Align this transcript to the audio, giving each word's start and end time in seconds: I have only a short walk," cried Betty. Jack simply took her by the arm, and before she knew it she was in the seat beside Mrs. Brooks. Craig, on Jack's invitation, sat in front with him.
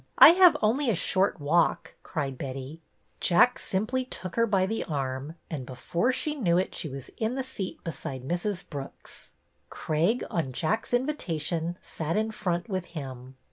I 0.17 0.29
have 0.29 0.57
only 0.63 0.89
a 0.89 0.95
short 0.95 1.39
walk," 1.39 1.93
cried 2.01 2.35
Betty. 2.35 2.81
Jack 3.19 3.59
simply 3.59 4.03
took 4.03 4.35
her 4.35 4.47
by 4.47 4.65
the 4.65 4.83
arm, 4.85 5.35
and 5.47 5.63
before 5.63 6.11
she 6.11 6.33
knew 6.33 6.57
it 6.57 6.73
she 6.73 6.89
was 6.89 7.09
in 7.17 7.35
the 7.35 7.43
seat 7.43 7.83
beside 7.83 8.27
Mrs. 8.27 8.67
Brooks. 8.67 9.31
Craig, 9.69 10.23
on 10.31 10.53
Jack's 10.53 10.91
invitation, 10.95 11.77
sat 11.83 12.17
in 12.17 12.31
front 12.31 12.67
with 12.67 12.85
him. 12.97 13.35